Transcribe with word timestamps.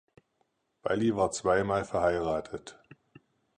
Baillie 0.81 1.15
war 1.15 1.29
zwei 1.29 1.63
Mal 1.63 1.85
verheiratet. 1.85 2.79